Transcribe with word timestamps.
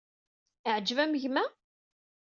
Iɛǧeb-am 0.69 1.13
gma? 1.21 1.43